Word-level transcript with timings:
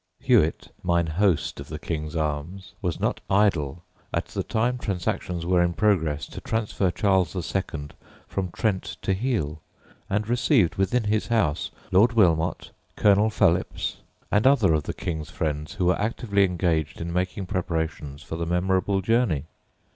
Hewitt, 0.19 0.71
mine 0.81 1.05
host 1.05 1.59
of 1.59 1.67
the 1.69 1.77
"King's 1.77 2.15
Arms," 2.15 2.73
was 2.81 2.99
not 2.99 3.21
idle 3.29 3.83
at 4.11 4.25
the 4.29 4.41
time 4.41 4.79
transactions 4.79 5.45
were 5.45 5.61
in 5.61 5.73
progress 5.73 6.25
to 6.25 6.41
transfer 6.41 6.89
Charles 6.89 7.35
II. 7.35 7.89
from 8.27 8.49
Trent 8.49 8.97
to 9.03 9.13
Heale, 9.13 9.61
and 10.09 10.27
received 10.27 10.73
within 10.73 11.03
his 11.03 11.27
house 11.27 11.69
Lord 11.91 12.13
Wilmot, 12.13 12.71
Colonel 12.95 13.29
Phelips, 13.29 13.97
and 14.31 14.47
other 14.47 14.73
of 14.73 14.81
the 14.85 14.95
King's 14.95 15.29
friends 15.29 15.73
who 15.73 15.85
were 15.85 16.01
actively 16.01 16.45
engaged 16.45 16.99
in 16.99 17.13
making 17.13 17.45
preparations 17.45 18.23
for 18.23 18.37
the 18.37 18.47
memorable 18.47 19.01
journey. 19.01 19.45